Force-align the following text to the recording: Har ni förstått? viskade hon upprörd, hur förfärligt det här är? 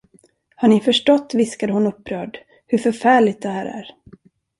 Har 0.55 0.67
ni 0.67 0.81
förstått? 0.81 1.33
viskade 1.33 1.73
hon 1.73 1.87
upprörd, 1.87 2.39
hur 2.67 2.77
förfärligt 2.77 3.41
det 3.41 3.49
här 3.49 3.65
är? 3.65 3.95